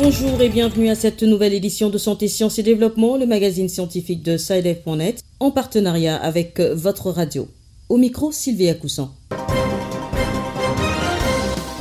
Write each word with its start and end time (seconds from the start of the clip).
Bonjour 0.00 0.40
et 0.40 0.48
bienvenue 0.48 0.88
à 0.88 0.94
cette 0.94 1.22
nouvelle 1.22 1.52
édition 1.52 1.90
de 1.90 1.98
Santé, 1.98 2.28
Sciences 2.28 2.58
et 2.58 2.62
Développement, 2.62 3.16
le 3.18 3.26
magazine 3.26 3.68
scientifique 3.68 4.22
de 4.22 4.38
SciDev.net, 4.38 5.22
en 5.40 5.50
partenariat 5.50 6.16
avec 6.16 6.60
votre 6.60 7.10
radio. 7.10 7.48
Au 7.88 7.98
micro, 7.98 8.32
Sylvia 8.32 8.74
Coussan. 8.74 9.10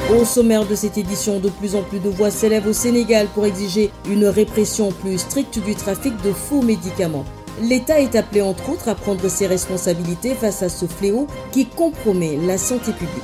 Au 0.10 0.26
sommaire 0.26 0.68
de 0.68 0.76
cette 0.76 0.98
édition, 0.98 1.40
de 1.40 1.50
plus 1.50 1.76
en 1.76 1.84
plus 1.84 2.00
de 2.00 2.10
voix 2.10 2.32
s'élèvent 2.32 2.68
au 2.68 2.74
Sénégal 2.74 3.28
pour 3.34 3.46
exiger 3.46 3.90
une 4.10 4.26
répression 4.26 4.92
plus 4.92 5.18
stricte 5.18 5.60
du 5.64 5.76
trafic 5.76 6.14
de 6.24 6.32
faux 6.32 6.62
médicaments. 6.62 7.26
L'État 7.62 8.00
est 8.00 8.16
appelé 8.16 8.42
entre 8.42 8.70
autres 8.70 8.88
à 8.88 8.94
prendre 8.94 9.28
ses 9.30 9.48
responsabilités 9.48 10.36
face 10.36 10.62
à 10.62 10.70
ce 10.70 10.86
fléau 10.86 11.26
qui 11.52 11.66
compromet 11.66 12.38
la 12.46 12.58
santé 12.60 12.92
publique. 12.92 13.24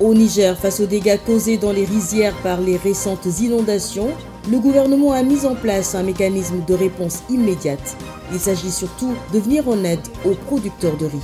Au 0.00 0.14
Niger, 0.14 0.58
face 0.58 0.80
aux 0.80 0.86
dégâts 0.86 1.18
causés 1.24 1.58
dans 1.58 1.70
les 1.72 1.84
rizières 1.84 2.34
par 2.42 2.60
les 2.60 2.78
récentes 2.78 3.26
inondations, 3.40 4.08
le 4.50 4.58
gouvernement 4.58 5.12
a 5.12 5.22
mis 5.22 5.44
en 5.44 5.54
place 5.54 5.94
un 5.94 6.02
mécanisme 6.02 6.64
de 6.66 6.74
réponse 6.74 7.22
immédiate. 7.28 7.96
Il 8.32 8.40
s'agit 8.40 8.70
surtout 8.70 9.14
de 9.32 9.38
venir 9.38 9.68
en 9.68 9.84
aide 9.84 10.00
aux 10.24 10.34
producteurs 10.34 10.96
de 10.96 11.06
riz. 11.06 11.20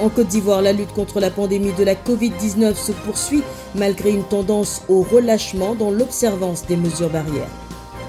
En 0.00 0.08
Côte 0.08 0.28
d'Ivoire, 0.28 0.62
la 0.62 0.72
lutte 0.72 0.92
contre 0.94 1.20
la 1.20 1.30
pandémie 1.30 1.72
de 1.72 1.84
la 1.84 1.94
Covid-19 1.94 2.74
se 2.74 2.92
poursuit 2.92 3.42
malgré 3.74 4.10
une 4.10 4.24
tendance 4.24 4.82
au 4.88 5.02
relâchement 5.02 5.74
dans 5.74 5.90
l'observance 5.90 6.64
des 6.66 6.76
mesures 6.76 7.10
barrières. 7.10 7.50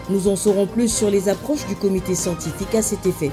Nous 0.09 0.27
en 0.27 0.35
saurons 0.35 0.65
plus 0.65 0.91
sur 0.91 1.09
les 1.09 1.29
approches 1.29 1.65
du 1.67 1.75
comité 1.75 2.15
scientifique 2.15 2.75
à 2.75 2.81
cet 2.81 3.05
effet. 3.05 3.31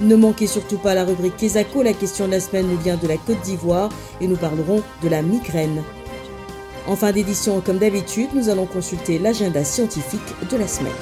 Ne 0.00 0.16
manquez 0.16 0.46
surtout 0.46 0.76
pas 0.76 0.94
la 0.94 1.04
rubrique 1.04 1.36
Kesako, 1.36 1.82
la 1.82 1.94
question 1.94 2.26
de 2.26 2.32
la 2.32 2.40
semaine 2.40 2.66
nous 2.68 2.78
vient 2.78 2.96
de 2.96 3.08
la 3.08 3.16
Côte 3.16 3.40
d'Ivoire 3.42 3.90
et 4.20 4.26
nous 4.26 4.36
parlerons 4.36 4.82
de 5.02 5.08
la 5.08 5.22
migraine. 5.22 5.82
En 6.86 6.96
fin 6.96 7.12
d'édition, 7.12 7.60
comme 7.60 7.78
d'habitude, 7.78 8.28
nous 8.34 8.48
allons 8.48 8.66
consulter 8.66 9.18
l'agenda 9.18 9.64
scientifique 9.64 10.20
de 10.50 10.56
la 10.56 10.68
semaine. 10.68 10.92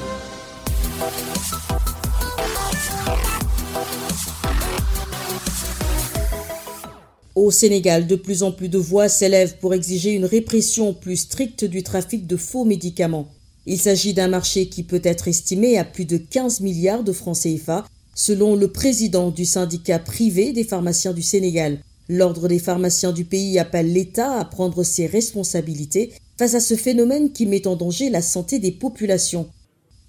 Au 7.35 7.51
Sénégal, 7.51 8.07
de 8.07 8.15
plus 8.15 8.45
en 8.45 8.53
plus 8.53 8.69
de 8.69 8.79
voix 8.79 9.09
s'élèvent 9.09 9.59
pour 9.59 9.75
exiger 9.75 10.13
une 10.13 10.25
répression 10.25 10.95
plus 10.95 11.17
stricte 11.17 11.65
du 11.65 11.83
trafic 11.83 12.27
de 12.29 12.37
faux 12.37 12.65
médicaments. 12.65 13.29
Il 13.67 13.79
s'agit 13.79 14.13
d'un 14.13 14.29
marché 14.29 14.69
qui 14.69 14.83
peut 14.83 15.01
être 15.05 15.29
estimé 15.29 15.79
à 15.79 15.85
plus 15.85 16.05
de 16.05 16.19
15 16.19 16.61
milliards 16.61 17.05
de 17.05 17.13
francs 17.13 17.39
CFA, 17.39 17.87
selon 18.15 18.57
le 18.57 18.69
président 18.69 19.31
du 19.31 19.45
syndicat 19.45 19.99
privé 19.99 20.53
des 20.53 20.65
pharmaciens 20.65 21.13
du 21.13 21.23
Sénégal. 21.23 21.79
L'ordre 22.09 22.49
des 22.49 22.59
pharmaciens 22.59 23.13
du 23.13 23.25
pays 23.25 23.59
appelle 23.59 23.93
l'État 23.93 24.39
à 24.39 24.45
prendre 24.45 24.83
ses 24.83 25.07
responsabilités 25.07 26.13
face 26.39 26.55
à 26.55 26.61
ce 26.61 26.75
phénomène 26.75 27.33
qui 27.33 27.47
met 27.47 27.67
en 27.67 27.77
danger 27.77 28.11
la 28.11 28.21
santé 28.23 28.59
des 28.59 28.73
populations. 28.73 29.49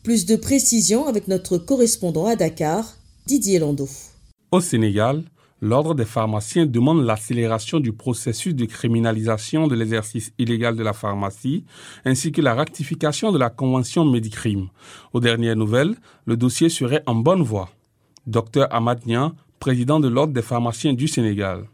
Plus 0.04 0.26
de 0.26 0.36
précisions 0.36 1.08
avec 1.08 1.28
notre 1.28 1.58
correspondant 1.58 2.26
à 2.26 2.36
Dakar, 2.36 2.98
Didier 3.26 3.60
Lando. 3.60 3.88
Au 4.52 4.60
Sénégal, 4.60 5.24
l'Ordre 5.62 5.96
des 5.96 6.06
pharmaciens 6.06 6.66
demande 6.66 7.06
l'accélération 7.06 7.80
du 7.80 7.94
processus 7.94 8.54
de 8.56 8.66
criminalisation 8.66 9.68
de 9.68 9.76
l'exercice 9.76 10.34
illégal 10.38 10.76
de 10.76 10.84
la 10.84 10.94
pharmacie, 10.94 11.66
ainsi 12.04 12.32
que 12.32 12.42
la 12.42 12.54
rectification 12.54 13.32
de 13.32 13.40
la 13.40 13.50
Convention 13.50 14.06
Médicrime. 14.06 14.68
Aux 15.14 15.20
dernières 15.20 15.56
nouvelles, 15.56 15.96
le 16.26 16.38
dossier 16.38 16.70
serait 16.70 17.04
en 17.06 17.16
bonne 17.16 17.42
voie. 17.42 17.70
Docteur 18.28 18.68
Ahmad 18.74 19.02
président 19.60 20.00
de 20.00 20.08
l'Ordre 20.10 20.34
des 20.34 20.42
pharmaciens 20.42 20.94
du 20.94 21.08
Sénégal 21.08 21.66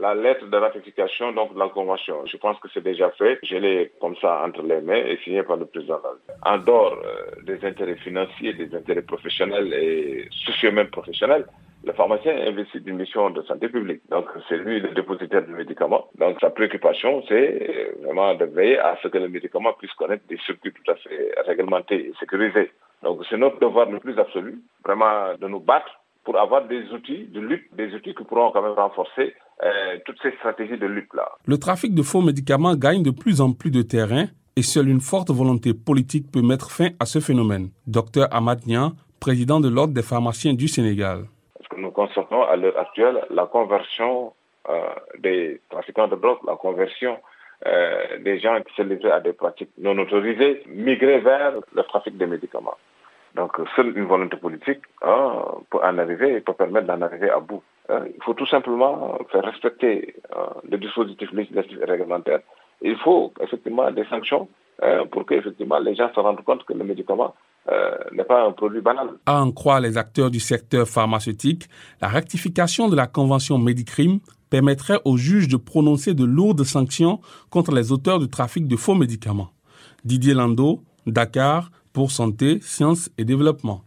la 0.00 0.14
lettre 0.14 0.46
de 0.46 0.56
ratification 0.56 1.32
donc, 1.32 1.54
de 1.54 1.58
la 1.58 1.68
convention. 1.68 2.24
Je 2.26 2.36
pense 2.36 2.58
que 2.60 2.68
c'est 2.72 2.82
déjà 2.82 3.10
fait. 3.12 3.38
Je 3.42 3.56
l'ai 3.56 3.92
comme 4.00 4.16
ça 4.16 4.42
entre 4.44 4.62
les 4.62 4.80
mains 4.80 4.94
et 5.10 5.18
signé 5.24 5.42
par 5.42 5.56
le 5.56 5.66
président. 5.66 6.00
En 6.44 6.58
dehors 6.58 6.98
euh, 7.04 7.42
des 7.44 7.64
intérêts 7.66 7.96
financiers, 7.96 8.52
des 8.52 8.74
intérêts 8.74 9.02
professionnels 9.02 9.72
et 9.72 10.28
sociaux 10.30 10.72
même 10.72 10.88
professionnels, 10.88 11.46
le 11.86 11.92
pharmacien 11.92 12.36
investit 12.48 12.80
d'une 12.80 12.96
mission 12.96 13.30
de 13.30 13.42
santé 13.42 13.68
publique. 13.68 14.00
Donc, 14.10 14.26
c'est 14.48 14.56
lui 14.56 14.80
le 14.80 14.88
dépositaire 14.92 15.42
du 15.46 15.52
médicament. 15.52 16.06
Donc, 16.18 16.36
sa 16.40 16.50
préoccupation, 16.50 17.22
c'est 17.28 17.68
euh, 17.70 18.04
vraiment 18.04 18.34
de 18.34 18.44
veiller 18.44 18.78
à 18.78 18.98
ce 19.02 19.08
que 19.08 19.18
le 19.18 19.28
médicament 19.28 19.72
puisse 19.78 19.92
connaître 19.92 20.24
des 20.28 20.36
circuits 20.44 20.72
tout 20.72 20.90
à 20.90 20.96
fait 20.96 21.32
réglementés 21.46 22.08
et 22.08 22.12
sécurisés. 22.18 22.72
Donc, 23.04 23.20
c'est 23.30 23.36
notre 23.36 23.60
devoir 23.60 23.88
le 23.88 24.00
plus 24.00 24.18
absolu, 24.18 24.60
vraiment, 24.84 25.34
de 25.40 25.46
nous 25.46 25.60
battre 25.60 26.00
pour 26.24 26.36
avoir 26.36 26.66
des 26.66 26.82
outils 26.90 27.26
de 27.32 27.38
lutte, 27.38 27.68
des 27.76 27.94
outils 27.94 28.14
qui 28.16 28.24
pourront 28.24 28.50
quand 28.50 28.62
même 28.62 28.72
renforcer 28.72 29.34
euh, 29.62 29.96
toutes 30.04 30.20
ces 30.22 30.32
stratégies 30.38 30.78
de 30.78 30.86
lutte-là. 30.86 31.28
Le 31.46 31.56
trafic 31.56 31.94
de 31.94 32.02
faux 32.02 32.20
médicaments 32.20 32.74
gagne 32.74 33.04
de 33.04 33.12
plus 33.12 33.40
en 33.40 33.52
plus 33.52 33.70
de 33.70 33.82
terrain 33.82 34.24
et 34.56 34.62
seule 34.62 34.88
une 34.88 35.00
forte 35.00 35.30
volonté 35.30 35.72
politique 35.72 36.32
peut 36.32 36.42
mettre 36.42 36.72
fin 36.72 36.88
à 36.98 37.06
ce 37.06 37.20
phénomène. 37.20 37.68
Docteur 37.86 38.26
Ahmad 38.34 38.60
président 39.20 39.60
de 39.60 39.68
l'Ordre 39.68 39.94
des 39.94 40.02
pharmaciens 40.02 40.52
du 40.52 40.66
Sénégal 40.66 41.26
constatons 41.96 42.42
à 42.42 42.56
l'heure 42.56 42.78
actuelle 42.78 43.18
la 43.30 43.46
conversion 43.46 44.34
euh, 44.68 44.94
des 45.18 45.60
trafiquants 45.70 46.08
de 46.08 46.16
drogue, 46.16 46.40
la 46.46 46.56
conversion 46.56 47.14
euh, 47.66 48.18
des 48.18 48.38
gens 48.38 48.60
qui 48.66 48.74
se 48.74 48.82
livrent 48.82 49.12
à 49.12 49.20
des 49.20 49.32
pratiques 49.32 49.70
non 49.78 49.96
autorisées, 49.98 50.62
migrer 50.66 51.20
vers 51.20 51.54
le 51.74 51.82
trafic 51.84 52.18
des 52.18 52.26
médicaments. 52.26 52.78
Donc, 53.34 53.52
seule 53.74 53.96
une 53.96 54.04
volonté 54.04 54.36
politique 54.36 54.82
hein, 55.02 55.42
pour 55.70 55.82
en 55.82 55.96
arriver, 55.98 56.40
pour 56.40 56.56
permettre 56.56 56.86
d'en 56.86 57.00
arriver 57.00 57.30
à 57.30 57.40
bout. 57.40 57.62
Hein. 57.88 58.02
il 58.14 58.22
faut 58.24 58.34
tout 58.34 58.46
simplement 58.46 59.18
faire 59.30 59.44
respecter 59.44 60.16
hein, 60.34 60.48
les 60.68 60.78
dispositifs 60.78 61.32
législatifs 61.32 61.78
et 61.80 61.84
réglementaires. 61.84 62.40
Il 62.82 62.96
faut 62.98 63.32
effectivement 63.40 63.90
des 63.90 64.04
sanctions 64.04 64.48
pour 65.10 65.24
que 65.24 65.34
effectivement 65.34 65.78
les 65.78 65.94
gens 65.94 66.10
se 66.14 66.20
rendent 66.20 66.44
compte 66.44 66.64
que 66.64 66.74
le 66.74 66.84
médicament 66.84 67.34
euh, 67.70 67.90
n'est 68.12 68.24
pas 68.24 68.46
un 68.46 68.52
produit 68.52 68.80
banal. 68.80 69.08
À 69.26 69.40
en 69.42 69.50
croire 69.50 69.80
les 69.80 69.96
acteurs 69.96 70.30
du 70.30 70.40
secteur 70.40 70.86
pharmaceutique, 70.88 71.68
la 72.00 72.08
rectification 72.08 72.88
de 72.88 72.96
la 72.96 73.06
convention 73.06 73.58
Medicrime 73.58 74.20
permettrait 74.50 75.00
aux 75.04 75.16
juges 75.16 75.48
de 75.48 75.56
prononcer 75.56 76.14
de 76.14 76.24
lourdes 76.24 76.64
sanctions 76.64 77.20
contre 77.50 77.72
les 77.72 77.90
auteurs 77.92 78.18
du 78.20 78.28
trafic 78.28 78.68
de 78.68 78.76
faux 78.76 78.94
médicaments. 78.94 79.50
Didier 80.04 80.34
Lando, 80.34 80.82
Dakar, 81.06 81.70
pour 81.92 82.10
Santé, 82.12 82.60
Sciences 82.62 83.10
et 83.18 83.24
Développement. 83.24 83.82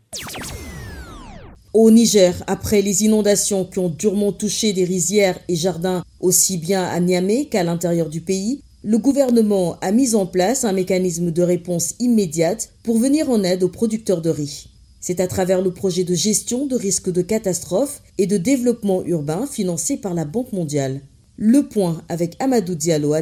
Au 1.73 1.91
Niger, 1.91 2.33
après 2.47 2.81
les 2.81 3.03
inondations 3.03 3.63
qui 3.63 3.77
ont 3.79 3.89
durement 3.89 4.31
touché 4.31 4.73
des 4.73 4.83
rizières 4.83 5.37
et 5.47 5.55
jardins 5.55 6.03
aussi 6.19 6.57
bien 6.57 6.83
à 6.83 6.99
Niamey 6.99 7.45
qu'à 7.45 7.63
l'intérieur 7.63 8.09
du 8.09 8.21
pays, 8.21 8.63
le 8.83 8.97
gouvernement 8.97 9.75
a 9.81 9.91
mis 9.91 10.15
en 10.15 10.25
place 10.25 10.63
un 10.63 10.71
mécanisme 10.71 11.31
de 11.31 11.41
réponse 11.41 11.95
immédiate 11.99 12.69
pour 12.83 12.97
venir 12.97 13.29
en 13.29 13.43
aide 13.43 13.63
aux 13.63 13.69
producteurs 13.69 14.21
de 14.21 14.29
riz. 14.29 14.69
C'est 15.01 15.19
à 15.19 15.27
travers 15.27 15.61
le 15.61 15.71
projet 15.71 16.05
de 16.05 16.13
gestion 16.13 16.65
de 16.65 16.75
risques 16.75 17.11
de 17.11 17.21
catastrophe 17.21 18.01
et 18.17 18.25
de 18.25 18.37
développement 18.37 19.03
urbain 19.03 19.45
financé 19.47 19.97
par 19.97 20.13
la 20.13 20.23
Banque 20.23 20.53
mondiale. 20.53 21.01
Le 21.37 21.63
point 21.63 22.01
avec 22.07 22.35
Amadou 22.41 22.75
Diallo 22.75 23.13
à. 23.13 23.21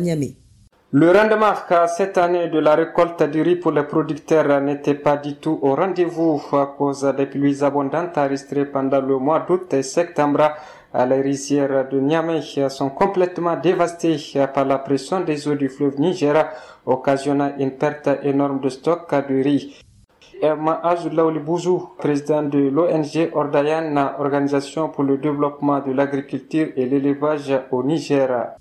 Le 0.91 1.11
rendement 1.11 1.53
cette 1.87 2.17
année 2.17 2.49
de 2.49 2.59
la 2.59 2.75
récolte 2.75 3.23
du 3.23 3.41
riz 3.41 3.57
pour 3.57 3.71
les 3.71 3.83
producteurs 3.83 4.61
n'était 4.61 4.93
pas 4.93 5.17
du 5.17 5.35
tout 5.35 5.59
au 5.61 5.75
rendez-vous 5.75 6.41
à 6.53 6.75
cause 6.77 7.13
des 7.17 7.25
pluies 7.25 7.63
abondantes 7.63 8.17
enregistrées 8.17 8.65
pendant 8.65 9.01
le 9.01 9.17
mois 9.17 9.45
d'août 9.47 9.73
et 9.73 9.83
septembre 9.83 10.51
les 10.93 11.21
rizières 11.21 11.87
de 11.89 11.99
Niamey 11.99 12.41
sont 12.69 12.89
complètement 12.89 13.55
dévastées 13.57 14.17
par 14.53 14.65
la 14.65 14.77
pression 14.79 15.21
des 15.21 15.47
eaux 15.47 15.55
du 15.55 15.69
fleuve 15.69 15.99
Niger, 15.99 16.49
occasionnant 16.85 17.51
une 17.59 17.71
perte 17.71 18.09
énorme 18.23 18.59
de 18.61 18.69
stock 18.69 19.09
de 19.29 19.43
riz. 19.43 19.81
Emma 20.41 20.79
Azoulaouli 20.83 21.39
Bouzou, 21.39 21.89
président 21.97 22.43
de 22.43 22.59
l'ONG 22.69 23.31
Ordayan, 23.33 23.95
Organisation 24.19 24.89
pour 24.89 25.03
le 25.03 25.17
développement 25.17 25.79
de 25.79 25.91
l'agriculture 25.91 26.67
et 26.75 26.85
l'élevage 26.85 27.51
au 27.71 27.83
Niger. 27.83 28.51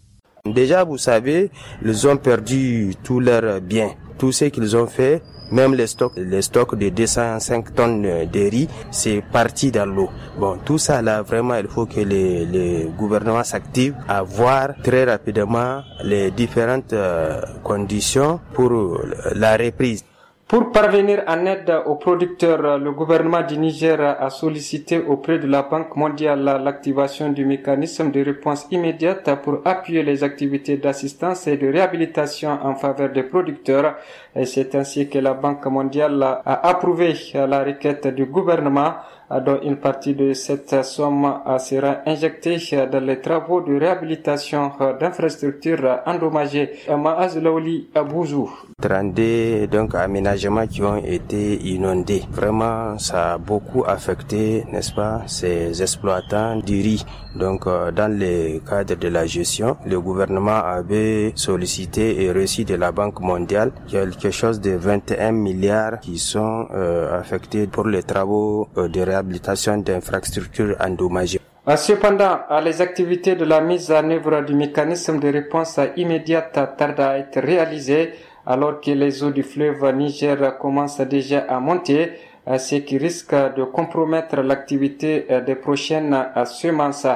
Déjà, 0.55 0.85
vous 0.85 0.99
savez, 0.99 1.51
ils 1.85 2.07
ont 2.07 2.17
perdu 2.17 2.95
tous 3.03 3.21
leurs 3.21 3.61
biens. 3.61 3.91
Tout 4.19 4.33
ce 4.33 4.47
qu'ils 4.47 4.77
ont 4.77 4.87
fait, 4.87 5.23
même 5.53 5.75
les 5.75 5.87
stocks, 5.87 6.13
les 6.17 6.43
stocks 6.43 6.75
de 6.77 6.89
205 6.89 7.75
tonnes 7.75 8.03
de 8.03 8.51
riz, 8.51 8.69
c'est 8.91 9.23
parti 9.33 9.71
dans 9.71 9.87
l'eau. 9.87 10.09
Bon, 10.39 10.59
tout 10.65 10.79
ça 10.79 11.03
là, 11.03 11.23
vraiment, 11.23 11.55
il 11.57 11.69
faut 11.69 11.87
que 11.87 12.01
les, 12.01 12.47
les 12.47 12.89
gouvernements 12.97 13.45
s'activent 13.45 13.95
à 14.09 14.23
voir 14.23 14.71
très 14.83 15.05
rapidement 15.05 15.83
les 16.03 16.31
différentes 16.31 16.93
euh, 16.93 17.41
conditions 17.63 18.41
pour 18.55 19.01
la 19.35 19.57
reprise. 19.57 20.05
Pour 20.49 20.71
parvenir 20.71 21.25
en 21.27 21.45
aide 21.45 21.75
aux 21.87 21.97
producteurs, 21.97 22.79
le 22.79 22.93
gouvernement 22.93 23.43
du 23.43 23.59
Niger 23.59 24.01
a 24.01 24.31
sollicité 24.31 25.01
auprès 25.01 25.41
de 25.41 25.49
la 25.49 25.63
Banque 25.63 25.97
mondiale 25.97 26.45
l'activation 26.63 27.31
du 27.31 27.45
mécanisme 27.45 28.13
de 28.13 28.23
réponse 28.25 28.65
immédiate 28.71 29.29
pour 29.43 29.59
appuyer 29.65 30.05
les 30.05 30.23
activités 30.23 30.77
d'assistance 30.77 31.49
et 31.49 31.57
de 31.57 31.67
réhabilitation 31.67 32.61
en 32.63 32.77
faveur 32.77 33.11
des 33.11 33.25
producteurs. 33.25 33.97
Et 34.37 34.45
c'est 34.45 34.77
ainsi 34.77 35.09
que 35.09 35.19
la 35.19 35.35
Banque 35.35 35.67
mondiale 35.67 36.23
a 36.23 36.69
approuvé 36.69 37.15
la 37.35 37.65
requête 37.65 38.07
du 38.15 38.27
gouvernement 38.27 38.95
dont 39.31 39.59
une 39.63 39.77
partie 39.77 40.15
de 40.15 40.33
cette 40.33 40.85
somme 40.85 41.41
sera 41.59 41.99
injectée 42.07 42.59
dans 42.91 43.05
les 43.05 43.21
travaux 43.21 43.61
de 43.61 43.75
réhabilitation 43.79 44.73
d'infrastructures 45.01 46.01
endommagées. 46.07 46.71
Maaz 46.89 47.37
Laouli 47.39 47.89
Abouzou. 47.95 48.51
32 48.81 49.67
donc 49.69 49.95
aménagements 49.95 50.67
qui 50.67 50.83
ont 50.83 50.97
été 50.99 51.55
inondés. 51.67 52.23
Vraiment, 52.31 52.99
ça 52.99 53.35
a 53.35 53.39
beaucoup 53.39 53.85
affecté, 53.87 54.65
n'est-ce 54.71 54.93
pas, 54.93 55.23
ces 55.27 55.83
exploitants 55.83 56.57
du 56.57 56.81
riz. 56.83 57.05
Donc, 57.35 57.67
euh, 57.67 57.91
dans 57.91 58.11
le 58.11 58.61
cadre 58.61 58.95
de 58.95 59.09
la 59.09 59.27
gestion, 59.27 59.77
le 59.87 60.01
gouvernement 60.01 60.57
avait 60.65 61.33
sollicité 61.35 62.23
et 62.23 62.33
reçu 62.33 62.65
de 62.65 62.75
la 62.75 62.93
Banque 62.93 63.21
mondiale 63.21 63.73
quelque 63.89 64.31
chose 64.31 64.61
de 64.61 64.71
21 64.71 65.33
milliards 65.33 66.01
qui 66.01 66.19
sont 66.19 66.67
euh, 66.73 67.19
affectés 67.19 67.67
pour 67.67 67.87
les 67.87 68.03
travaux 68.03 68.69
euh, 68.79 68.89
de 68.89 69.01
réhabilitation 69.01 69.16
d'infrastructures 69.23 70.77
endommagées. 70.81 71.41
Cependant, 71.77 72.39
les 72.63 72.81
activités 72.81 73.35
de 73.35 73.45
la 73.45 73.61
mise 73.61 73.91
en 73.91 74.09
œuvre 74.11 74.43
du 74.43 74.55
mécanisme 74.55 75.19
de 75.19 75.29
réponse 75.29 75.81
immédiate 75.97 76.53
tardent 76.79 77.01
à 77.01 77.19
être 77.19 77.41
réalisées 77.41 78.13
alors 78.47 78.81
que 78.81 78.93
les 78.93 79.25
eaux 79.25 79.33
du 79.33 79.43
fleuve 79.43 79.85
Niger 79.93 80.57
commencent 80.59 81.01
déjà 81.01 81.41
à 81.49 81.59
monter, 81.59 82.13
ce 82.47 82.77
qui 82.77 82.99
risque 82.99 83.35
de 83.35 83.65
compromettre 83.65 84.37
l'activité 84.43 85.27
des 85.45 85.57
prochaines 85.57 86.17
semences. 86.47 87.07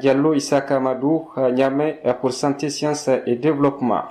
Diallo 0.00 0.34
Issa 0.34 0.60
Kamadou, 0.62 1.28
Niamey 1.52 2.00
pour 2.20 2.32
Santé, 2.32 2.70
Sciences 2.70 3.10
et 3.26 3.36
Développement. 3.36 4.04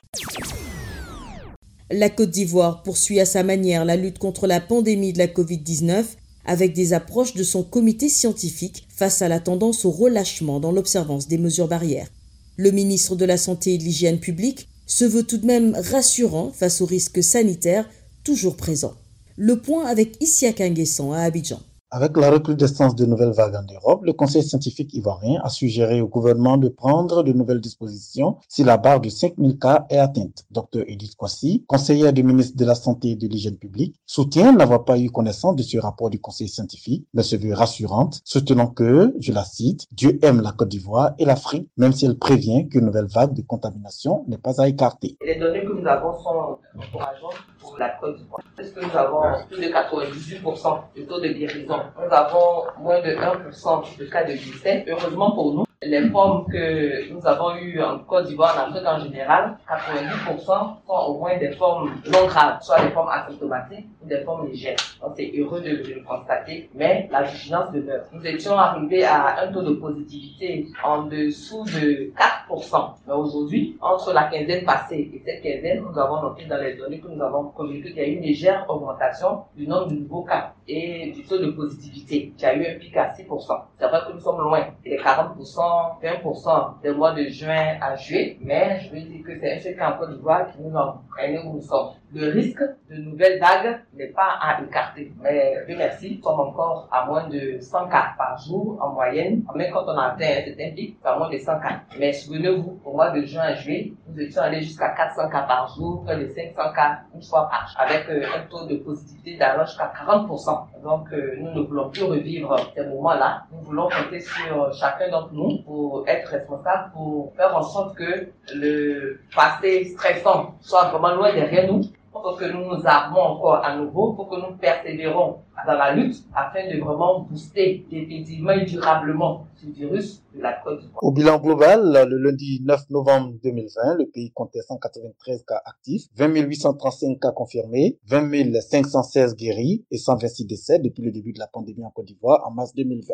La 1.91 2.09
Côte 2.09 2.29
d'Ivoire 2.29 2.81
poursuit 2.83 3.19
à 3.19 3.25
sa 3.25 3.43
manière 3.43 3.85
la 3.85 3.95
lutte 3.95 4.17
contre 4.19 4.47
la 4.47 4.59
pandémie 4.59 5.13
de 5.13 5.19
la 5.19 5.27
Covid-19 5.27 6.03
avec 6.45 6.73
des 6.73 6.93
approches 6.93 7.33
de 7.33 7.43
son 7.43 7.63
comité 7.63 8.09
scientifique 8.09 8.87
face 8.89 9.21
à 9.21 9.27
la 9.27 9.39
tendance 9.39 9.85
au 9.85 9.91
relâchement 9.91 10.59
dans 10.59 10.71
l'observance 10.71 11.27
des 11.27 11.37
mesures 11.37 11.67
barrières. 11.67 12.09
Le 12.57 12.71
ministre 12.71 13.15
de 13.15 13.25
la 13.25 13.37
Santé 13.37 13.73
et 13.73 13.77
de 13.77 13.83
l'Hygiène 13.83 14.19
publique 14.19 14.69
se 14.85 15.05
veut 15.05 15.23
tout 15.23 15.37
de 15.37 15.45
même 15.45 15.75
rassurant 15.75 16.51
face 16.51 16.81
aux 16.81 16.85
risques 16.85 17.23
sanitaires 17.23 17.89
toujours 18.23 18.55
présents. 18.55 18.95
Le 19.35 19.59
point 19.59 19.85
avec 19.85 20.21
Issia 20.21 20.51
Nguessan 20.51 21.11
à 21.11 21.23
Abidjan. 21.23 21.61
Avec 21.91 22.17
la 22.17 22.31
recrudescence 22.31 22.95
de 22.95 23.05
nouvelles 23.05 23.31
vagues 23.31 23.55
en 23.55 23.73
Europe, 23.73 24.03
le 24.03 24.13
Conseil 24.13 24.41
scientifique 24.41 24.91
ivoirien 24.95 25.39
a 25.43 25.49
suggéré 25.49 26.01
au 26.01 26.07
gouvernement 26.07 26.57
de 26.57 26.67
prendre 26.67 27.21
de 27.21 27.31
nouvelles 27.31 27.61
dispositions 27.61 28.37
si 28.49 28.63
la 28.63 28.77
barre 28.77 29.01
de 29.01 29.09
5000 29.09 29.59
cas 29.59 29.85
est 29.91 29.99
atteinte. 29.99 30.45
Dr 30.49 30.81
Edith 30.87 31.15
Kwasi, 31.15 31.63
conseillère 31.67 32.11
du 32.11 32.23
ministre 32.23 32.57
de 32.57 32.65
la 32.65 32.73
Santé 32.73 33.11
et 33.11 33.15
de 33.15 33.27
l'Hygiène 33.27 33.57
publique, 33.57 33.95
soutient 34.07 34.51
n'avoir 34.51 34.83
pas 34.83 34.97
eu 34.97 35.11
connaissance 35.11 35.55
de 35.55 35.61
ce 35.61 35.77
rapport 35.77 36.09
du 36.09 36.19
Conseil 36.19 36.49
scientifique, 36.49 37.07
mais 37.13 37.21
se 37.21 37.35
veut 37.35 37.53
rassurante, 37.53 38.19
soutenant 38.25 38.67
que, 38.67 39.13
je 39.19 39.31
la 39.31 39.43
cite, 39.43 39.85
Dieu 39.91 40.17
aime 40.23 40.41
la 40.41 40.53
Côte 40.53 40.69
d'Ivoire 40.69 41.13
et 41.19 41.25
l'Afrique, 41.25 41.69
même 41.77 41.93
si 41.93 42.05
elle 42.05 42.17
prévient 42.17 42.67
qu'une 42.67 42.85
nouvelle 42.85 43.05
vague 43.05 43.35
de 43.35 43.43
contamination 43.43 44.25
n'est 44.27 44.39
pas 44.39 44.59
à 44.59 44.67
écarter. 44.67 45.17
Les 45.23 45.37
données 45.37 45.63
que 45.63 45.79
nous 45.79 45.85
avons 45.85 46.17
sont 46.17 46.57
encourageantes 46.75 47.35
pour 47.65 47.77
la 47.79 47.89
Côte 47.89 48.17
d'Ivoire. 48.17 48.41
Parce 48.55 48.69
que 48.69 48.79
nous 48.79 48.97
avons 48.97 49.21
plus 49.47 49.57
de 49.57 49.67
98% 49.67 50.79
de 50.95 51.01
taux 51.03 51.19
de 51.19 51.27
guérison? 51.27 51.79
Nous 51.97 52.13
avons 52.13 52.63
moins 52.79 53.01
de 53.01 53.09
1% 53.09 53.97
de 53.99 54.05
cas 54.05 54.23
de 54.23 54.31
décès. 54.33 54.85
Heureusement 54.87 55.31
pour 55.31 55.53
nous, 55.53 55.64
les 55.83 56.09
formes 56.09 56.45
que 56.51 57.11
nous 57.11 57.25
avons 57.25 57.55
eues 57.57 57.81
en 57.81 57.99
Côte 57.99 58.27
d'Ivoire, 58.27 58.55
en 58.57 58.71
Afrique 58.71 58.87
en 58.87 58.99
général, 58.99 59.57
90% 59.69 60.45
sont 60.45 60.77
au 60.87 61.19
moins 61.19 61.37
des 61.37 61.51
formes 61.51 61.91
non 62.11 62.27
graves, 62.27 62.61
soit 62.61 62.81
des 62.81 62.89
formes 62.89 63.09
asymptomatiques 63.09 63.87
ou 64.03 64.07
des 64.07 64.21
formes 64.21 64.47
légères. 64.47 64.77
Donc 65.01 65.13
c'est 65.15 65.31
heureux 65.37 65.61
de, 65.61 65.69
le 65.69 66.03
constater, 66.03 66.69
mais 66.73 67.07
la 67.11 67.23
vigilance 67.23 67.71
demeure. 67.71 68.05
Nous 68.13 68.25
étions 68.25 68.57
arrivés 68.57 69.03
à 69.03 69.41
un 69.41 69.51
taux 69.51 69.61
de 69.61 69.73
positivité 69.73 70.67
en 70.83 71.03
dessous 71.03 71.63
de 71.65 72.11
4%. 72.49 72.91
Mais 73.07 73.13
aujourd'hui, 73.13 73.77
entre 73.81 74.13
la 74.13 74.23
quinzaine 74.25 74.65
passée 74.65 75.11
et 75.13 75.21
cette 75.25 75.41
quinzaine, 75.41 75.83
nous 75.83 75.99
avons 75.99 76.21
noté 76.21 76.45
dans 76.45 76.57
les 76.57 76.75
données 76.75 76.99
que 76.99 77.07
nous 77.07 77.21
avons 77.21 77.49
communiquées 77.49 77.89
qu'il 77.89 77.97
y 77.97 78.05
a 78.05 78.07
eu 78.07 78.15
une 78.15 78.23
légère 78.23 78.65
augmentation 78.69 79.43
du 79.55 79.67
nombre 79.67 79.87
de 79.87 79.95
nouveaux 79.95 80.23
cas 80.23 80.53
et 80.67 81.11
du 81.11 81.23
taux 81.25 81.37
de 81.37 81.51
positivité 81.51 82.33
qui 82.37 82.45
a 82.45 82.55
eu 82.55 82.65
un 82.65 82.79
pic 82.79 82.95
à 82.97 83.11
6%. 83.11 83.61
C'est 83.77 83.87
vrai 83.87 83.99
que 84.07 84.13
nous 84.13 84.19
sommes 84.19 84.41
loin 84.41 84.65
des 84.83 84.97
40% 84.97 85.64
20% 86.01 86.81
des 86.83 86.91
mois 86.91 87.13
de 87.13 87.23
juin 87.27 87.77
à 87.81 87.95
juillet, 87.95 88.37
mais 88.41 88.79
je 88.81 88.91
veux 88.91 89.01
dire 89.01 89.23
que 89.25 89.39
c'est 89.39 89.53
un 89.53 89.59
fait 89.59 89.81
en 89.81 89.97
Côte 89.97 90.15
d'Ivoire 90.15 90.47
qui 90.51 90.61
nous 90.61 90.75
entraîne 90.75 91.39
où 91.45 91.53
nous 91.53 91.61
sommes. 91.61 91.89
Le 92.13 92.31
risque 92.31 92.61
de 92.89 92.95
nouvelles 92.95 93.39
vagues 93.39 93.79
n'est 93.93 94.07
pas 94.07 94.37
à 94.41 94.61
écarter. 94.61 95.11
Mais 95.21 95.55
Dieu 95.67 95.75
merci, 95.77 96.15
nous 96.17 96.23
sommes 96.23 96.39
encore 96.39 96.87
à 96.91 97.05
moins 97.05 97.27
de 97.27 97.59
100 97.59 97.87
cas 97.87 98.13
par 98.17 98.37
jour 98.37 98.77
en 98.81 98.93
moyenne. 98.93 99.43
Même 99.55 99.71
quand 99.73 99.83
on 99.85 99.97
atteint 99.97 100.25
un 100.25 100.45
certain 100.45 100.71
pic, 100.75 100.97
c'est 101.01 101.07
à 101.07 101.17
moins 101.17 101.29
de 101.29 101.37
100 101.37 101.59
cas. 101.59 101.81
Mais 101.99 102.13
souvenez-vous, 102.13 102.79
au 102.85 102.91
mois 102.93 103.11
de 103.11 103.21
juin 103.21 103.41
à 103.43 103.53
juillet, 103.53 103.93
nous 104.15 104.21
étions 104.21 104.41
allés 104.41 104.61
jusqu'à 104.61 104.89
400 104.89 105.29
cas 105.29 105.41
par 105.41 105.73
jour, 105.75 106.03
près 106.05 106.17
de 106.17 106.27
500 106.27 106.73
cas 106.73 106.99
une 107.13 107.21
fois 107.21 107.49
par 107.49 107.67
jour, 107.67 107.79
avec 107.79 108.07
euh, 108.09 108.25
un 108.35 108.41
taux 108.49 108.65
de 108.65 108.77
positivité 108.77 109.37
d'allant 109.37 109.65
jusqu'à 109.65 109.91
40%. 110.05 110.81
Donc, 110.83 111.07
euh, 111.11 111.35
nous 111.39 111.51
ne 111.51 111.67
voulons 111.67 111.89
plus 111.89 112.03
revivre 112.03 112.55
ces 112.75 112.85
moments-là. 112.85 113.43
Nous 113.51 113.61
voulons 113.61 113.89
compter 113.89 114.21
sur 114.21 114.73
chacun 114.73 115.09
d'entre 115.09 115.33
nous 115.33 115.61
pour 115.63 116.07
être 116.07 116.29
responsable, 116.29 116.91
pour 116.93 117.33
faire 117.35 117.55
en 117.55 117.63
sorte 117.63 117.97
que 117.97 118.29
le 118.53 119.19
passé 119.35 119.85
stressant 119.85 120.55
soit 120.61 120.85
vraiment 120.85 121.15
loin 121.15 121.33
derrière 121.33 121.71
nous, 121.71 121.81
pour 122.21 122.37
que 122.37 122.45
nous 122.45 122.65
nous 122.65 122.85
armons 122.85 123.19
encore 123.19 123.63
à 123.63 123.77
nouveau, 123.77 124.13
pour 124.13 124.29
que 124.29 124.35
nous 124.35 124.57
persévérons 124.57 125.37
dans 125.65 125.73
la 125.73 125.93
lutte 125.93 126.23
afin 126.33 126.67
de 126.67 126.79
vraiment 126.79 127.21
booster 127.21 127.85
définitivement 127.89 128.51
et 128.51 128.65
durablement 128.65 129.47
ce 129.55 129.67
virus 129.67 130.23
de 130.33 130.41
la 130.41 130.53
Côte. 130.53 130.83
Au 131.01 131.11
bilan 131.11 131.39
global, 131.39 132.07
le 132.07 132.17
lundi 132.17 132.61
9 132.63 132.89
novembre 132.89 133.33
2020, 133.43 133.95
le 133.95 134.05
pays 134.07 134.31
comptait 134.31 134.61
193 134.61 135.43
cas 135.45 135.61
actifs, 135.65 136.07
20 136.15 136.41
835 136.41 137.19
cas 137.19 137.31
confirmés, 137.31 137.99
20 138.07 138.61
516 138.61 139.35
guéris 139.35 139.85
et 139.91 139.97
126 139.97 140.45
décès 140.45 140.79
depuis 140.79 141.03
le 141.03 141.11
début 141.11 141.33
de 141.33 141.39
la 141.39 141.47
pandémie 141.47 141.83
en 141.83 141.89
Côte 141.89 142.05
d'Ivoire 142.05 142.45
en 142.47 142.51
mars 142.51 142.73
2020. 142.75 143.13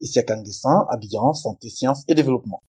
Isiaka 0.00 0.36
Nguessan, 0.36 0.86
Abidjan, 0.90 1.32
Santé, 1.32 1.68
Sciences 1.68 2.04
et 2.08 2.14
Développement. 2.14 2.60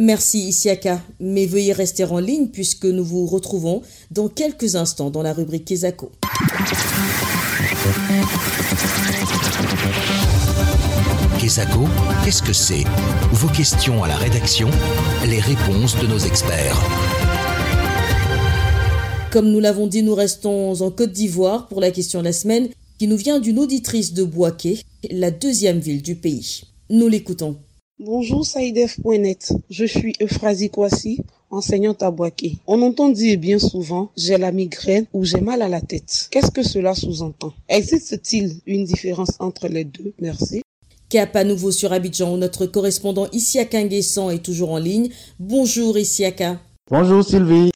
Merci 0.00 0.48
Isiaka, 0.48 1.00
mais 1.20 1.46
veuillez 1.46 1.72
rester 1.72 2.04
en 2.04 2.18
ligne 2.18 2.48
puisque 2.48 2.84
nous 2.84 3.04
vous 3.04 3.26
retrouvons 3.26 3.82
dans 4.10 4.28
quelques 4.28 4.74
instants 4.74 5.10
dans 5.10 5.22
la 5.22 5.32
rubrique 5.32 5.66
Kesako. 5.66 6.10
Kesako, 11.38 11.86
qu'est-ce 12.24 12.42
que 12.42 12.52
c'est? 12.52 12.82
Vos 13.32 13.48
questions 13.48 14.02
à 14.02 14.08
la 14.08 14.16
rédaction, 14.16 14.68
les 15.28 15.38
réponses 15.38 15.96
de 16.00 16.08
nos 16.08 16.18
experts. 16.18 16.76
Comme 19.30 19.50
nous 19.50 19.60
l'avons 19.60 19.86
dit, 19.86 20.02
nous 20.02 20.14
restons 20.14 20.80
en 20.80 20.90
Côte 20.90 21.12
d'Ivoire 21.12 21.68
pour 21.68 21.80
la 21.80 21.92
question 21.92 22.18
de 22.18 22.24
la 22.24 22.32
semaine 22.32 22.68
qui 22.98 23.06
nous 23.06 23.16
vient 23.16 23.38
d'une 23.38 23.60
auditrice 23.60 24.12
de 24.12 24.24
Boaké, 24.24 24.80
la 25.10 25.30
deuxième 25.30 25.78
ville 25.78 26.02
du 26.02 26.16
pays. 26.16 26.62
Nous 26.90 27.06
l'écoutons. 27.06 27.56
Bonjour 28.00 28.44
Saïdef.net, 28.44 29.52
je 29.70 29.84
suis 29.84 30.14
Euphrasie 30.20 30.68
Kwasi, 30.68 31.20
enseignante 31.52 32.02
à 32.02 32.10
Boaké. 32.10 32.58
On 32.66 32.82
entend 32.82 33.08
dire 33.08 33.38
bien 33.38 33.60
souvent 33.60 34.10
j'ai 34.16 34.36
la 34.36 34.50
migraine 34.50 35.06
ou 35.12 35.24
j'ai 35.24 35.40
mal 35.40 35.62
à 35.62 35.68
la 35.68 35.80
tête. 35.80 36.26
Qu'est-ce 36.32 36.50
que 36.50 36.64
cela 36.64 36.96
sous-entend? 36.96 37.52
Existe-t-il 37.68 38.56
une 38.66 38.84
différence 38.84 39.36
entre 39.38 39.68
les 39.68 39.84
deux? 39.84 40.12
Merci. 40.20 40.62
Cap 41.08 41.36
à 41.36 41.44
nouveau 41.44 41.70
sur 41.70 41.92
Abidjan, 41.92 42.36
notre 42.36 42.66
correspondant 42.66 43.28
Isiaka 43.32 43.84
Nguessan 43.84 44.30
est 44.30 44.44
toujours 44.44 44.72
en 44.72 44.78
ligne. 44.78 45.10
Bonjour 45.38 45.96
Isiaka. 45.96 46.58
Bonjour 46.90 47.22
Sylvie. 47.24 47.70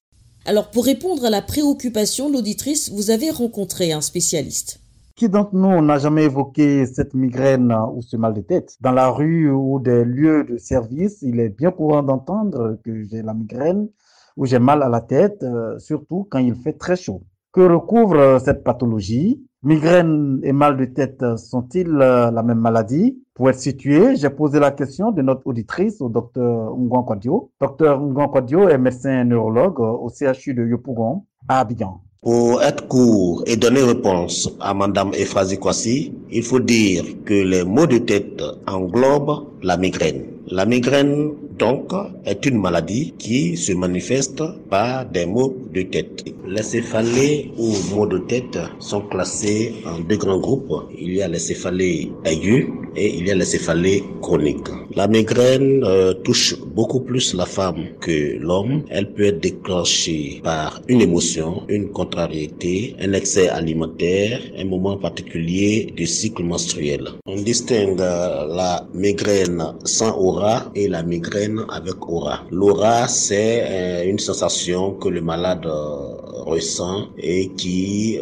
Alors 0.46 0.72
pour 0.72 0.84
répondre 0.84 1.24
à 1.26 1.30
la 1.30 1.42
préoccupation 1.42 2.28
de 2.28 2.34
l'auditrice, 2.34 2.90
vous 2.90 3.10
avez 3.10 3.30
rencontré 3.30 3.92
un 3.92 4.00
spécialiste. 4.00 4.80
Qui 5.18 5.28
d'entre 5.28 5.56
nous 5.56 5.82
n'a 5.82 5.98
jamais 5.98 6.26
évoqué 6.26 6.86
cette 6.86 7.12
migraine 7.12 7.74
ou 7.92 8.02
ce 8.02 8.16
mal 8.16 8.34
de 8.34 8.40
tête? 8.40 8.76
Dans 8.80 8.92
la 8.92 9.08
rue 9.08 9.50
ou 9.50 9.80
des 9.80 10.04
lieux 10.04 10.44
de 10.44 10.58
service, 10.58 11.22
il 11.22 11.40
est 11.40 11.48
bien 11.48 11.72
courant 11.72 12.04
d'entendre 12.04 12.78
que 12.84 13.02
j'ai 13.02 13.22
la 13.22 13.34
migraine 13.34 13.88
ou 14.36 14.46
j'ai 14.46 14.60
mal 14.60 14.80
à 14.80 14.88
la 14.88 15.00
tête, 15.00 15.42
euh, 15.42 15.76
surtout 15.80 16.28
quand 16.30 16.38
il 16.38 16.54
fait 16.54 16.74
très 16.74 16.94
chaud. 16.94 17.24
Que 17.50 17.62
recouvre 17.62 18.40
cette 18.40 18.62
pathologie? 18.62 19.42
Migraine 19.64 20.38
et 20.44 20.52
mal 20.52 20.76
de 20.76 20.84
tête 20.84 21.24
sont-ils 21.36 21.88
euh, 22.00 22.30
la 22.30 22.42
même 22.44 22.60
maladie? 22.60 23.20
Pour 23.34 23.50
être 23.50 23.58
situé, 23.58 24.14
j'ai 24.14 24.30
posé 24.30 24.60
la 24.60 24.70
question 24.70 25.10
de 25.10 25.20
notre 25.20 25.48
auditrice 25.48 26.00
au 26.00 26.08
docteur 26.08 26.76
Ngwan 26.76 27.04
Kwadio. 27.04 27.50
Docteur 27.60 28.00
Ngwan 28.00 28.30
Kwadio 28.30 28.68
est 28.68 28.78
médecin 28.78 29.24
neurologue 29.24 29.80
au 29.80 30.08
CHU 30.10 30.54
de 30.54 30.64
Yopougon 30.64 31.24
à 31.48 31.58
Abidjan. 31.58 32.02
Pour 32.20 32.60
être 32.64 32.88
court 32.88 33.44
et 33.46 33.54
donner 33.56 33.80
réponse 33.80 34.50
à 34.58 34.74
Madame 34.74 35.12
Ephrasie 35.14 35.56
Kwasi, 35.56 36.12
il 36.32 36.42
faut 36.42 36.58
dire 36.58 37.04
que 37.24 37.32
les 37.32 37.62
maux 37.62 37.86
de 37.86 37.98
tête 37.98 38.42
englobent 38.66 39.46
la 39.62 39.76
migraine. 39.76 40.24
La 40.48 40.66
migraine 40.66 41.30
donc 41.58 41.92
est 42.24 42.44
une 42.44 42.60
maladie 42.60 43.14
qui 43.18 43.56
se 43.56 43.72
manifeste 43.72 44.42
par 44.68 45.06
des 45.06 45.26
maux 45.26 45.54
de 45.72 45.82
tête. 45.82 46.24
Les 46.44 46.62
céphalées 46.64 47.52
ou 47.56 47.72
maux 47.94 48.06
de 48.06 48.18
tête 48.18 48.58
sont 48.80 49.02
classés 49.02 49.74
en 49.86 50.00
deux 50.00 50.16
grands 50.16 50.40
groupes. 50.40 50.86
Il 50.98 51.14
y 51.14 51.22
a 51.22 51.28
les 51.28 51.38
céphalées 51.38 52.10
aiguës 52.24 52.66
et 52.96 53.16
il 53.16 53.28
y 53.28 53.30
a 53.30 53.36
les 53.36 53.44
céphalées 53.44 54.02
chroniques. 54.22 54.70
La 54.98 55.06
migraine 55.06 55.84
euh, 55.84 56.12
touche 56.12 56.56
beaucoup 56.74 56.98
plus 56.98 57.32
la 57.32 57.46
femme 57.46 57.84
que 58.00 58.36
l'homme. 58.36 58.82
Elle 58.90 59.12
peut 59.14 59.26
être 59.26 59.38
déclenchée 59.38 60.40
par 60.42 60.82
une 60.88 61.00
émotion, 61.00 61.62
une 61.68 61.90
contrariété, 61.90 62.96
un 62.98 63.12
excès 63.12 63.48
alimentaire, 63.48 64.40
un 64.58 64.64
moment 64.64 64.96
particulier 64.96 65.92
du 65.94 66.04
cycle 66.04 66.42
menstruel. 66.42 67.10
On 67.26 67.36
distingue 67.36 68.00
euh, 68.00 68.46
la 68.56 68.88
migraine 68.92 69.62
sans 69.84 70.18
aura 70.18 70.64
et 70.74 70.88
la 70.88 71.04
migraine 71.04 71.60
avec 71.68 72.08
aura. 72.08 72.40
L'aura, 72.50 73.06
c'est 73.06 73.62
euh, 73.70 74.04
une 74.04 74.18
sensation 74.18 74.94
que 74.94 75.08
le 75.08 75.20
malade 75.20 75.64
ressent 76.44 77.06
et 77.18 77.50
qui 77.50 78.18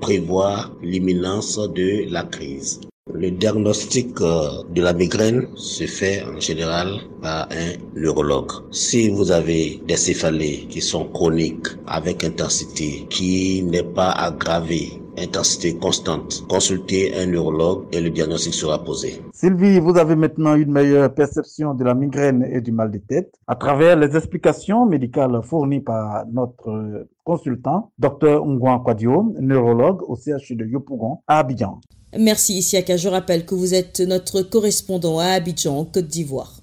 prévoit 0.00 0.70
l'imminence 0.82 1.58
de 1.58 2.10
la 2.10 2.22
crise. 2.22 2.80
Le 3.20 3.32
diagnostic 3.32 4.20
euh, 4.20 4.62
de 4.72 4.80
la 4.80 4.92
migraine 4.92 5.48
se 5.56 5.86
fait 5.88 6.22
en 6.22 6.38
général 6.38 7.00
par 7.20 7.48
un 7.50 7.98
neurologue. 8.00 8.52
Si 8.70 9.08
vous 9.08 9.32
avez 9.32 9.82
des 9.88 9.96
céphalées 9.96 10.68
qui 10.70 10.80
sont 10.80 11.06
chroniques 11.06 11.66
avec 11.88 12.22
intensité 12.22 13.06
qui 13.10 13.64
n'est 13.64 13.82
pas 13.82 14.12
aggravée, 14.12 15.02
intensité 15.18 15.76
constante, 15.76 16.44
consultez 16.48 17.12
un 17.18 17.26
neurologue 17.26 17.86
et 17.90 18.00
le 18.00 18.10
diagnostic 18.10 18.54
sera 18.54 18.84
posé. 18.84 19.20
Sylvie, 19.32 19.80
vous 19.80 19.98
avez 19.98 20.14
maintenant 20.14 20.54
une 20.54 20.70
meilleure 20.70 21.12
perception 21.12 21.74
de 21.74 21.82
la 21.82 21.94
migraine 21.94 22.46
et 22.48 22.60
du 22.60 22.70
mal 22.70 22.92
de 22.92 22.98
tête 22.98 23.34
à 23.48 23.56
travers 23.56 23.96
les 23.96 24.16
explications 24.16 24.86
médicales 24.86 25.40
fournies 25.42 25.80
par 25.80 26.24
notre 26.32 27.08
consultant, 27.24 27.90
Dr 27.98 28.46
Ngouan 28.46 28.78
Kwadio, 28.78 29.34
neurologue 29.40 30.02
au 30.08 30.14
CHU 30.14 30.54
de 30.54 30.64
Yopougon 30.66 31.18
à 31.26 31.40
Abidjan. 31.40 31.80
Merci 32.16 32.54
Isiaka, 32.54 32.96
je 32.96 33.08
rappelle 33.08 33.44
que 33.44 33.54
vous 33.54 33.74
êtes 33.74 34.00
notre 34.00 34.40
correspondant 34.40 35.18
à 35.18 35.26
Abidjan, 35.26 35.78
en 35.78 35.84
Côte 35.84 36.08
d'Ivoire. 36.08 36.62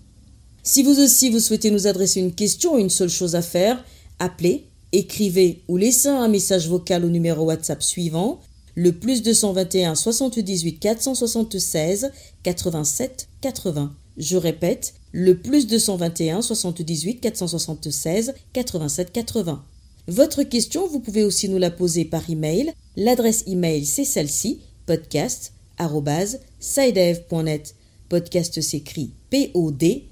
Si 0.64 0.82
vous 0.82 1.00
aussi 1.00 1.30
vous 1.30 1.40
souhaitez 1.40 1.70
nous 1.70 1.86
adresser 1.86 2.20
une 2.20 2.34
question, 2.34 2.80
une 2.80 2.90
seule 2.90 3.10
chose 3.10 3.36
à 3.36 3.44
faire, 3.44 3.84
appelez, 4.18 4.66
écrivez 4.92 5.62
ou 5.68 5.78
laissez 5.78 6.08
un 6.08 6.28
message 6.28 6.68
vocal 6.68 7.06
au 7.06 7.10
numéro 7.10 7.46
WhatsApp 7.46 7.84
suivant, 7.84 8.40
le 8.74 8.92
plus 8.92 9.22
221 9.22 9.94
78 9.94 10.80
476 10.80 12.12
87 12.42 13.28
80. 13.42 13.94
Je 14.18 14.38
répète, 14.38 14.96
le 15.12 15.38
plus 15.38 15.68
221 15.68 16.42
78 16.42 17.22
476 17.22 18.34
87 18.52 19.12
80. 19.12 19.64
Votre 20.08 20.42
question, 20.42 20.88
vous 20.88 21.00
pouvez 21.00 21.24
aussi 21.24 21.50
nous 21.50 21.60
la 21.60 21.70
poser 21.70 22.04
par 22.04 22.28
email. 22.32 22.74
L'adresse 22.96 23.44
email, 23.46 23.86
c'est 23.86 24.06
celle-ci 24.06 24.60
podcast.sidev.net. 24.86 27.76
Podcast 28.10 28.62
s'écrit 28.62 29.12
P-O-D-C-A-S-T. 29.30 30.06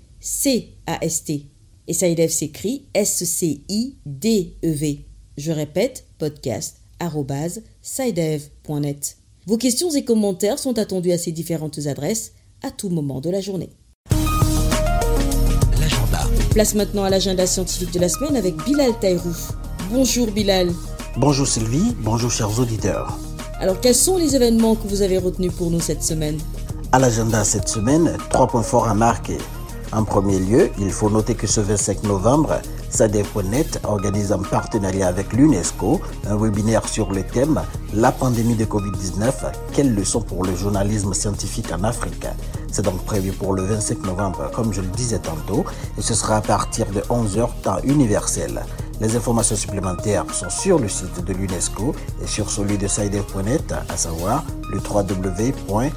Et 1.88 1.94
Sidev 1.94 2.30
s'écrit 2.30 2.86
S-C-I-D-E-V. 2.94 5.06
Je 5.38 5.51
répète, 5.51 6.06
podcast.sidev.net. 6.18 9.18
Vos 9.46 9.58
questions 9.58 9.92
et 9.92 10.06
commentaires 10.06 10.60
sont 10.60 10.80
attendus 10.80 11.12
à 11.12 11.18
ces 11.18 11.34
différentes 11.34 11.86
adresses 11.88 12.32
à 12.62 12.72
tout 12.72 12.88
moment 12.89 13.20
de 13.20 13.30
la 13.30 13.42
journée. 13.42 13.72
L'agenda. 15.80 16.22
Place 16.51 16.75
maintenant 16.75 17.03
à 17.03 17.10
l'agenda 17.10 17.46
scientifique 17.46 17.92
de 17.92 18.00
la 18.00 18.08
semaine 18.08 18.38
avec 18.38 18.56
Bilal 18.63 18.98
Taïrou. 19.00 19.36
Bonjour 19.92 20.32
Bilal. 20.32 20.72
Bonjour 21.18 21.46
Sylvie, 21.46 21.94
bonjour 22.00 22.32
chers 22.32 22.58
auditeurs. 22.58 23.20
Alors, 23.63 23.79
quels 23.79 23.96
sont 23.96 24.17
les 24.17 24.36
événements 24.36 24.75
que 24.75 24.86
vous 24.89 25.03
avez 25.03 25.17
retenus 25.17 25.53
pour 25.53 25.72
nous 25.72 25.79
cette 25.79 26.03
semaine? 26.03 26.38
À 26.91 27.00
l'agenda 27.00 27.46
cette 27.46 27.70
semaine, 27.70 28.17
trois 28.29 28.46
points 28.46 28.62
forts 28.62 28.89
à 28.89 28.93
marquer. 28.93 29.38
En 29.93 30.03
premier 30.03 30.38
lieu, 30.38 30.70
il 30.79 30.91
faut 30.91 31.10
noter 31.10 31.34
que 31.34 31.48
ce 31.48 31.62
25 31.62 32.03
novembre, 32.03 32.60
SADEF.net 32.89 33.79
organise 33.86 34.34
en 34.34 34.39
partenariat 34.39 35.08
avec 35.08 35.32
l'UNESCO 35.32 36.01
un 36.27 36.36
webinaire 36.36 36.86
sur 36.89 37.13
le 37.13 37.24
thème 37.24 37.62
La 37.93 38.12
pandémie 38.12 38.55
de 38.55 38.65
Covid-19, 38.65 39.32
quelles 39.72 39.96
leçons 39.96 40.22
pour 40.22 40.43
le 40.43 40.53
journalisme 40.58 41.13
scientifique 41.13 41.72
en 41.72 41.86
Afrique? 41.86 42.27
C'est 42.70 42.84
donc 42.84 43.05
prévu 43.05 43.32
pour 43.32 43.53
le 43.53 43.63
25 43.63 44.03
novembre, 44.05 44.51
comme 44.53 44.74
je 44.74 44.82
le 44.82 44.88
disais 44.88 45.20
tantôt, 45.20 45.63
et 45.98 46.01
ce 46.01 46.13
sera 46.13 46.36
à 46.36 46.41
partir 46.41 46.88
de 46.88 47.00
11h 47.00 47.48
temps 47.62 47.79
universel. 47.86 48.62
Les 49.02 49.16
informations 49.16 49.56
supplémentaires 49.56 50.26
sont 50.32 50.50
sur 50.50 50.80
le 50.80 50.88
site 50.88 51.24
de 51.26 51.34
l'UNESCO 51.34 51.96
et 52.24 52.28
sur 52.28 52.50
celui 52.50 52.78
de 52.78 52.88
SciDev.net, 52.88 53.74
à 53.90 53.98
savoir 53.98 54.44
le 54.72 54.80
www.scidev.net. 54.80 55.94